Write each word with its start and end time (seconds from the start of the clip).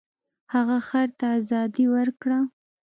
هغه 0.53 0.77
خر 0.87 1.07
ته 1.19 1.25
ازادي 1.39 1.85
ورکړه. 1.95 2.39